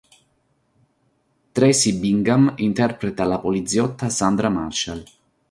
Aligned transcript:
Traci 1.59 1.93
Bingham 1.93 2.55
interpreta 2.57 3.23
la 3.23 3.37
poliziotta 3.37 4.09
Sandra 4.09 4.49
Marshall. 4.49 5.03